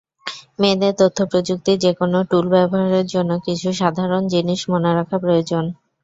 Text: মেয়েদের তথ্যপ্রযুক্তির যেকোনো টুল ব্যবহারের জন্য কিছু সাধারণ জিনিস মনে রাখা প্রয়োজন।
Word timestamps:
মেয়েদের 0.59 0.93
তথ্যপ্রযুক্তির 1.01 1.77
যেকোনো 1.79 2.17
টুল 2.29 2.45
ব্যবহারের 2.53 3.05
জন্য 3.07 3.31
কিছু 3.45 3.69
সাধারণ 3.81 4.23
জিনিস 4.33 4.59
মনে 4.71 4.91
রাখা 4.97 5.17
প্রয়োজন। 5.19 5.63